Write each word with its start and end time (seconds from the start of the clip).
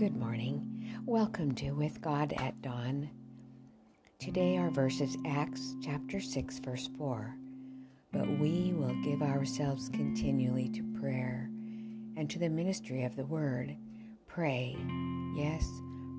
Good 0.00 0.16
morning. 0.16 1.02
Welcome 1.04 1.54
to 1.56 1.72
With 1.72 2.00
God 2.00 2.32
at 2.38 2.62
Dawn. 2.62 3.10
Today 4.18 4.56
our 4.56 4.70
verse 4.70 4.98
is 4.98 5.18
Acts 5.26 5.74
chapter 5.84 6.20
6 6.20 6.58
verse 6.60 6.88
4. 6.96 7.36
But 8.10 8.26
we 8.38 8.72
will 8.72 8.94
give 9.02 9.20
ourselves 9.20 9.90
continually 9.90 10.70
to 10.70 10.98
prayer 10.98 11.50
and 12.16 12.30
to 12.30 12.38
the 12.38 12.48
ministry 12.48 13.04
of 13.04 13.14
the 13.14 13.26
word. 13.26 13.76
Pray. 14.26 14.74
Yes, 15.36 15.68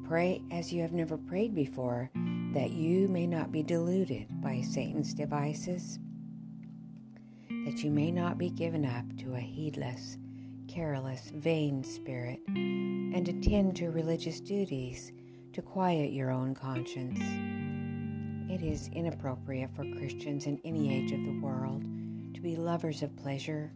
pray 0.08 0.44
as 0.52 0.72
you 0.72 0.84
have 0.84 0.94
never 0.94 1.18
prayed 1.18 1.56
before, 1.56 2.12
that 2.54 2.70
you 2.70 3.08
may 3.08 3.26
not 3.26 3.52
be 3.52 3.64
deluded 3.64 4.28
by 4.44 4.62
Satan's 4.62 5.16
devices, 5.16 5.98
that 7.66 7.84
you 7.84 7.90
may 7.90 8.12
not 8.12 8.38
be 8.38 8.52
given 8.52 8.86
up 8.86 9.06
to 9.18 9.34
a 9.34 9.40
heedless 9.40 10.20
careless, 10.74 11.32
vain 11.36 11.84
spirit, 11.84 12.40
and 12.48 13.28
attend 13.28 13.76
to 13.76 13.92
religious 13.92 14.40
duties 14.40 15.12
to 15.52 15.62
quiet 15.62 16.14
your 16.14 16.32
own 16.32 16.56
conscience. 16.56 17.20
It 18.50 18.66
is 18.66 18.90
inappropriate 18.94 19.76
for 19.76 19.84
Christians 19.98 20.46
in 20.46 20.62
any 20.64 20.96
age 20.96 21.12
of 21.12 21.26
the 21.26 21.40
world 21.42 21.84
to 22.34 22.42
be 22.42 22.56
lovers 22.56 23.02
of 23.02 23.16
pleasure, 23.18 23.74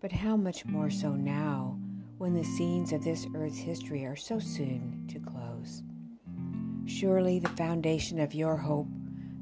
but 0.00 0.12
how 0.12 0.36
much 0.36 0.64
more 0.64 0.88
so 0.88 1.10
now 1.10 1.80
when 2.18 2.32
the 2.32 2.44
scenes 2.44 2.92
of 2.92 3.02
this 3.02 3.26
earth's 3.34 3.58
history 3.58 4.04
are 4.04 4.16
so 4.16 4.38
soon 4.38 5.04
to 5.08 5.18
close. 5.18 5.82
Surely 6.86 7.40
the 7.40 7.48
foundation 7.50 8.20
of 8.20 8.34
your 8.34 8.56
hope 8.56 8.86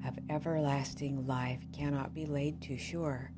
of 0.06 0.18
everlasting 0.30 1.26
life 1.26 1.60
cannot 1.70 2.14
be 2.14 2.24
laid 2.24 2.62
too 2.62 2.78
sure. 2.78 3.30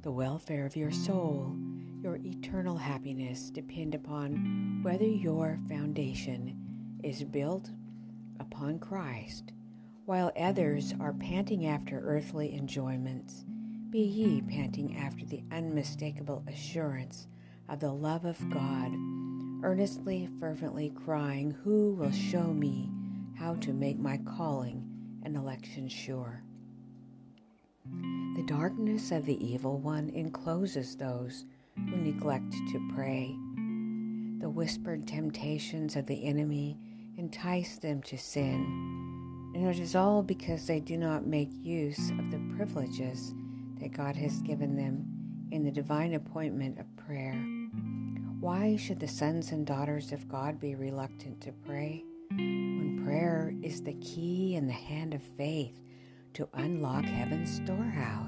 The 0.00 0.12
welfare 0.12 0.64
of 0.64 0.76
your 0.76 0.92
soul 0.92 1.54
your 2.02 2.16
eternal 2.16 2.76
happiness 2.76 3.50
depend 3.50 3.94
upon 3.94 4.80
whether 4.82 5.04
your 5.04 5.58
foundation 5.68 6.98
is 7.02 7.24
built 7.24 7.70
upon 8.38 8.78
Christ, 8.78 9.52
while 10.04 10.32
others 10.38 10.94
are 11.00 11.12
panting 11.14 11.66
after 11.66 12.00
earthly 12.00 12.54
enjoyments. 12.54 13.44
Be 13.90 14.00
ye 14.00 14.42
panting 14.42 14.96
after 14.96 15.24
the 15.24 15.42
unmistakable 15.50 16.44
assurance 16.48 17.26
of 17.68 17.80
the 17.80 17.92
love 17.92 18.24
of 18.24 18.38
God, 18.50 18.92
earnestly, 19.64 20.28
fervently 20.38 20.90
crying, 20.90 21.50
Who 21.64 21.94
will 21.94 22.12
show 22.12 22.52
me 22.52 22.90
how 23.38 23.54
to 23.56 23.72
make 23.72 23.98
my 23.98 24.18
calling 24.18 24.84
and 25.24 25.36
election 25.36 25.88
sure? 25.88 26.42
The 28.36 28.44
darkness 28.46 29.12
of 29.12 29.24
the 29.24 29.44
evil 29.44 29.78
one 29.78 30.10
encloses 30.10 30.96
those 30.96 31.46
who 31.76 31.96
neglect 31.96 32.52
to 32.72 32.90
pray. 32.94 33.36
The 34.40 34.50
whispered 34.50 35.06
temptations 35.06 35.96
of 35.96 36.06
the 36.06 36.24
enemy 36.24 36.78
entice 37.16 37.78
them 37.78 38.02
to 38.02 38.18
sin, 38.18 39.52
and 39.54 39.66
it 39.66 39.78
is 39.78 39.94
all 39.94 40.22
because 40.22 40.66
they 40.66 40.80
do 40.80 40.96
not 40.96 41.26
make 41.26 41.48
use 41.50 42.10
of 42.10 42.30
the 42.30 42.40
privileges 42.56 43.34
that 43.80 43.92
God 43.92 44.16
has 44.16 44.42
given 44.42 44.76
them 44.76 45.06
in 45.50 45.64
the 45.64 45.70
divine 45.70 46.14
appointment 46.14 46.78
of 46.78 46.96
prayer. 46.96 47.40
Why 48.40 48.76
should 48.76 49.00
the 49.00 49.08
sons 49.08 49.52
and 49.52 49.66
daughters 49.66 50.12
of 50.12 50.28
God 50.28 50.60
be 50.60 50.74
reluctant 50.74 51.40
to 51.42 51.52
pray 51.66 52.04
when 52.30 53.02
prayer 53.04 53.54
is 53.62 53.82
the 53.82 53.94
key 53.94 54.56
in 54.56 54.66
the 54.66 54.72
hand 54.72 55.14
of 55.14 55.22
faith 55.22 55.80
to 56.34 56.48
unlock 56.54 57.04
heaven's 57.04 57.56
storehouse? 57.56 58.25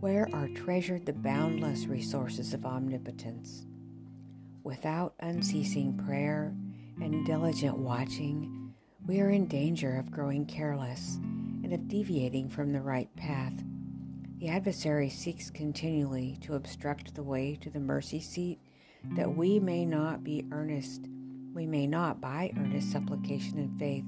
Where 0.00 0.28
are 0.32 0.48
treasured 0.48 1.04
the 1.04 1.12
boundless 1.12 1.86
resources 1.86 2.54
of 2.54 2.64
omnipotence. 2.64 3.66
Without 4.62 5.14
unceasing 5.20 5.96
prayer 6.06 6.54
and 7.00 7.26
diligent 7.26 7.76
watching, 7.76 8.72
we 9.06 9.20
are 9.20 9.30
in 9.30 9.46
danger 9.46 9.96
of 9.96 10.10
growing 10.10 10.46
careless 10.46 11.16
and 11.64 11.72
of 11.72 11.88
deviating 11.88 12.48
from 12.48 12.72
the 12.72 12.80
right 12.80 13.14
path. 13.16 13.54
The 14.38 14.48
adversary 14.48 15.10
seeks 15.10 15.50
continually 15.50 16.38
to 16.42 16.54
obstruct 16.54 17.14
the 17.14 17.24
way 17.24 17.58
to 17.60 17.70
the 17.70 17.80
mercy 17.80 18.20
seat 18.20 18.60
that 19.16 19.36
we 19.36 19.58
may 19.58 19.84
not 19.84 20.22
be 20.22 20.46
earnest, 20.52 21.08
we 21.54 21.66
may 21.66 21.88
not 21.88 22.20
by 22.20 22.52
earnest 22.56 22.92
supplication 22.92 23.58
and 23.58 23.76
faith 23.78 24.04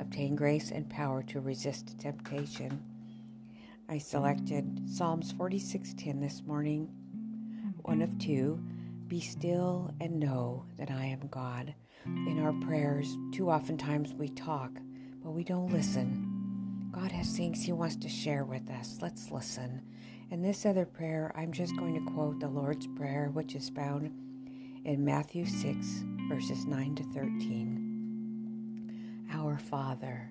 obtain 0.00 0.36
grace 0.36 0.70
and 0.70 0.88
power 0.88 1.22
to 1.24 1.40
resist 1.40 1.98
temptation. 1.98 2.82
I 3.86 3.98
selected 3.98 4.88
Psalms 4.88 5.30
46:10 5.32 6.20
this 6.20 6.42
morning, 6.42 6.88
one 7.82 8.00
of 8.00 8.16
two. 8.18 8.64
Be 9.08 9.20
still 9.20 9.92
and 10.00 10.18
know 10.18 10.64
that 10.78 10.90
I 10.90 11.04
am 11.04 11.28
God. 11.28 11.74
In 12.06 12.40
our 12.42 12.54
prayers, 12.54 13.18
too 13.32 13.50
oftentimes 13.50 14.14
we 14.14 14.30
talk, 14.30 14.80
but 15.22 15.32
we 15.32 15.44
don't 15.44 15.70
listen. 15.70 16.88
God 16.92 17.12
has 17.12 17.36
things 17.36 17.62
He 17.62 17.72
wants 17.72 17.96
to 17.96 18.08
share 18.08 18.46
with 18.46 18.70
us. 18.70 19.00
Let's 19.02 19.30
listen. 19.30 19.82
In 20.30 20.40
this 20.40 20.64
other 20.64 20.86
prayer, 20.86 21.30
I'm 21.36 21.52
just 21.52 21.76
going 21.76 21.94
to 21.94 22.10
quote 22.12 22.40
the 22.40 22.48
Lord's 22.48 22.86
Prayer, 22.86 23.28
which 23.34 23.54
is 23.54 23.68
found 23.68 24.06
in 24.86 25.04
Matthew 25.04 25.44
6, 25.44 25.86
verses 26.28 26.64
9 26.64 26.94
to 26.94 27.04
13. 27.12 29.26
Our 29.30 29.58
Father, 29.58 30.30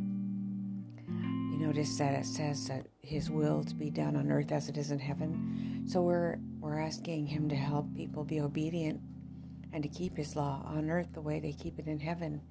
notice 1.71 1.97
that 1.97 2.19
it 2.19 2.25
says 2.25 2.67
that 2.67 2.85
his 3.01 3.29
will 3.29 3.63
to 3.63 3.73
be 3.73 3.89
done 3.89 4.17
on 4.17 4.29
earth 4.29 4.51
as 4.51 4.67
it 4.67 4.75
is 4.75 4.91
in 4.91 4.99
heaven. 4.99 5.85
So 5.87 6.01
we're 6.01 6.37
we're 6.59 6.77
asking 6.77 7.27
him 7.27 7.47
to 7.47 7.55
help 7.55 7.95
people 7.95 8.25
be 8.25 8.41
obedient 8.41 8.99
and 9.71 9.81
to 9.81 9.87
keep 9.87 10.17
his 10.17 10.35
law 10.35 10.65
on 10.65 10.89
earth 10.89 11.07
the 11.13 11.21
way 11.21 11.39
they 11.39 11.53
keep 11.53 11.79
it 11.79 11.87
in 11.87 11.97
heaven. 11.97 12.41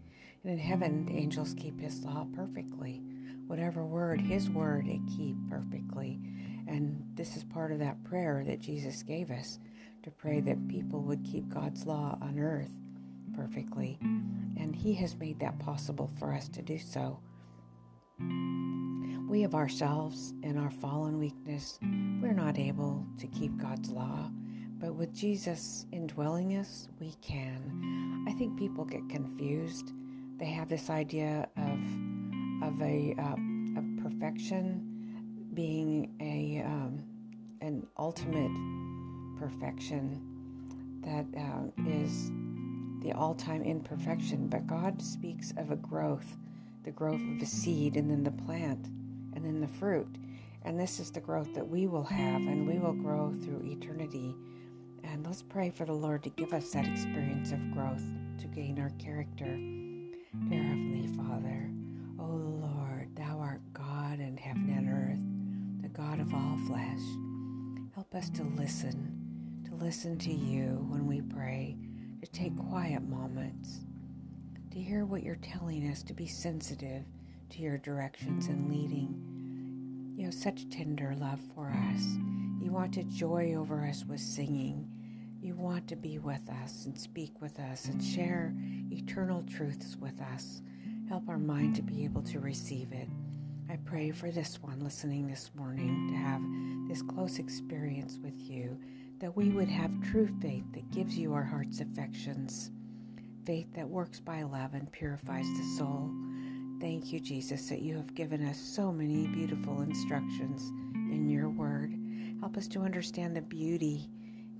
And 0.42 0.54
in 0.54 0.58
heaven 0.58 1.04
the 1.04 1.18
angels 1.18 1.52
keep 1.52 1.78
his 1.78 2.02
law 2.02 2.26
perfectly. 2.34 3.02
Whatever 3.46 3.84
word, 3.84 4.22
his 4.22 4.48
word 4.48 4.86
they 4.86 5.02
keep 5.14 5.36
perfectly. 5.50 6.18
And 6.66 7.04
this 7.14 7.36
is 7.36 7.44
part 7.44 7.72
of 7.72 7.78
that 7.80 8.02
prayer 8.04 8.42
that 8.46 8.60
Jesus 8.60 9.02
gave 9.02 9.30
us 9.30 9.58
to 10.02 10.10
pray 10.10 10.40
that 10.40 10.66
people 10.66 11.02
would 11.02 11.22
keep 11.30 11.46
God's 11.50 11.84
law 11.84 12.16
on 12.22 12.38
earth 12.38 12.72
perfectly. 13.36 13.98
And 14.00 14.74
he 14.74 14.94
has 14.94 15.14
made 15.14 15.40
that 15.40 15.58
possible 15.58 16.10
for 16.18 16.32
us 16.32 16.48
to 16.48 16.62
do 16.62 16.78
so. 16.78 17.20
We 19.28 19.44
of 19.44 19.54
ourselves, 19.54 20.34
in 20.42 20.58
our 20.58 20.70
fallen 20.70 21.18
weakness, 21.18 21.78
we're 22.20 22.32
not 22.32 22.58
able 22.58 23.06
to 23.20 23.26
keep 23.28 23.56
God's 23.56 23.90
law, 23.90 24.30
but 24.78 24.94
with 24.94 25.14
Jesus 25.14 25.86
indwelling 25.92 26.56
us, 26.56 26.88
we 26.98 27.14
can. 27.22 28.24
I 28.28 28.32
think 28.32 28.58
people 28.58 28.84
get 28.84 29.08
confused. 29.08 29.92
They 30.38 30.46
have 30.46 30.68
this 30.68 30.90
idea 30.90 31.48
of 31.56 31.78
of 32.62 32.80
a 32.82 33.14
uh, 33.18 33.36
of 33.78 33.84
perfection 34.02 35.50
being 35.54 36.14
a 36.20 36.62
um, 36.66 37.02
an 37.60 37.86
ultimate 37.98 38.50
perfection 39.38 40.20
that 41.02 41.26
uh, 41.36 41.88
is 41.88 42.30
the 43.02 43.12
all-time 43.12 43.62
imperfection. 43.62 44.48
But 44.48 44.66
God 44.66 45.00
speaks 45.00 45.52
of 45.56 45.70
a 45.70 45.76
growth, 45.76 46.36
the 46.84 46.90
growth 46.90 47.20
of 47.20 47.42
a 47.42 47.46
seed, 47.46 47.96
and 47.96 48.10
then 48.10 48.24
the 48.24 48.30
plant 48.30 48.86
and 49.34 49.44
then 49.44 49.60
the 49.60 49.68
fruit. 49.68 50.08
And 50.62 50.78
this 50.78 51.00
is 51.00 51.10
the 51.10 51.20
growth 51.20 51.54
that 51.54 51.68
we 51.68 51.86
will 51.86 52.04
have, 52.04 52.42
and 52.42 52.66
we 52.66 52.78
will 52.78 52.92
grow 52.92 53.32
through 53.42 53.62
eternity. 53.64 54.34
And 55.04 55.24
let's 55.24 55.42
pray 55.42 55.70
for 55.70 55.86
the 55.86 55.92
Lord 55.92 56.22
to 56.24 56.30
give 56.30 56.52
us 56.52 56.70
that 56.72 56.86
experience 56.86 57.52
of 57.52 57.72
growth 57.72 58.02
to 58.38 58.46
gain 58.46 58.78
our 58.78 58.90
character. 58.98 59.56
Dear 60.48 60.62
Heavenly 60.62 61.08
Father, 61.16 61.70
O 62.18 62.24
Lord, 62.24 63.08
Thou 63.16 63.38
art 63.40 63.60
God 63.72 64.20
in 64.20 64.36
heaven 64.36 64.72
and 64.76 64.88
earth, 64.88 65.82
the 65.82 65.88
God 65.88 66.20
of 66.20 66.34
all 66.34 66.58
flesh. 66.66 67.00
Help 67.94 68.14
us 68.14 68.30
to 68.30 68.44
listen, 68.56 69.62
to 69.64 69.74
listen 69.74 70.18
to 70.18 70.32
You 70.32 70.86
when 70.88 71.06
we 71.06 71.22
pray, 71.22 71.76
to 72.22 72.30
take 72.30 72.56
quiet 72.68 73.02
moments, 73.02 73.80
hear 74.90 75.04
what 75.04 75.22
You're 75.22 75.36
telling 75.36 75.88
us, 75.88 76.02
to 76.02 76.12
be 76.12 76.26
sensitive 76.26 77.04
to 77.50 77.62
Your 77.62 77.78
directions 77.78 78.48
and 78.48 78.68
leading 78.68 79.14
you 80.16 80.24
have 80.24 80.34
such 80.34 80.68
tender 80.68 81.14
love 81.16 81.38
for 81.54 81.68
us. 81.68 82.02
You 82.60 82.72
want 82.72 82.92
to 82.94 83.04
joy 83.04 83.54
over 83.56 83.86
us 83.86 84.04
with 84.04 84.18
singing. 84.18 84.90
You 85.40 85.54
want 85.54 85.86
to 85.88 85.96
be 85.96 86.18
with 86.18 86.42
us 86.64 86.86
and 86.86 86.98
speak 86.98 87.40
with 87.40 87.60
us 87.60 87.84
and 87.84 88.02
share 88.02 88.52
eternal 88.90 89.44
truths 89.44 89.96
with 89.96 90.20
us. 90.34 90.60
Help 91.08 91.28
our 91.28 91.38
mind 91.38 91.76
to 91.76 91.82
be 91.82 92.04
able 92.04 92.22
to 92.22 92.40
receive 92.40 92.90
it. 92.90 93.08
I 93.70 93.76
pray 93.84 94.10
for 94.10 94.32
this 94.32 94.60
one 94.60 94.80
listening 94.80 95.28
this 95.28 95.52
morning 95.54 96.08
to 96.10 96.16
have 96.16 96.42
this 96.88 97.00
close 97.14 97.38
experience 97.38 98.18
with 98.20 98.36
you, 98.36 98.76
that 99.20 99.36
we 99.36 99.50
would 99.50 99.68
have 99.68 100.02
true 100.10 100.28
faith 100.42 100.64
that 100.74 100.90
gives 100.90 101.16
you 101.16 101.32
our 101.32 101.44
heart's 101.44 101.78
affections, 101.78 102.72
faith 103.44 103.72
that 103.74 103.88
works 103.88 104.20
by 104.20 104.42
love 104.42 104.74
and 104.74 104.90
purifies 104.92 105.46
the 105.56 105.64
soul. 105.76 106.10
Thank 106.80 107.12
you, 107.12 107.20
Jesus, 107.20 107.68
that 107.68 107.82
you 107.82 107.96
have 107.96 108.14
given 108.14 108.46
us 108.46 108.58
so 108.58 108.90
many 108.90 109.26
beautiful 109.26 109.82
instructions 109.82 110.70
in 110.94 111.28
your 111.28 111.48
word. 111.48 111.94
Help 112.40 112.56
us 112.56 112.68
to 112.68 112.80
understand 112.80 113.36
the 113.36 113.42
beauty 113.42 114.08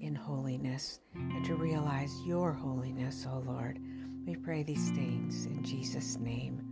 in 0.01 0.15
holiness 0.15 1.01
and 1.15 1.45
to 1.45 1.55
realize 1.55 2.13
your 2.25 2.53
holiness, 2.53 3.27
O 3.29 3.37
oh 3.37 3.51
Lord. 3.51 3.79
We 4.27 4.37
pray 4.37 4.63
these 4.63 4.91
things 4.91 5.47
in 5.47 5.63
Jesus' 5.65 6.19
name. 6.19 6.70